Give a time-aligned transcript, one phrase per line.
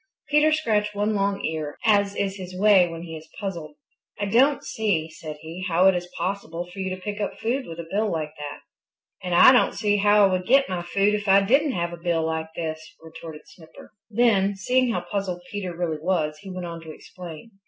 [0.29, 3.75] Peter scratched one long ear, as is his way when he is puzzled.
[4.19, 7.67] "I don't see," said he, "how it is possible for you to pick up food
[7.67, 8.61] with a bill like that."
[9.23, 11.97] "And I don't see how I would get my food if I didn't have a
[11.97, 13.93] bill like this," retorted Snipper.
[14.09, 17.51] Then, seeing how puzzled Peter really was, he went on to explain.